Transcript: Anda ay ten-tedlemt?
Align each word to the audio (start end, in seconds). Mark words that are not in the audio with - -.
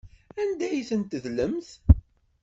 Anda 0.41 0.65
ay 0.67 0.81
ten-tedlemt? 0.89 1.69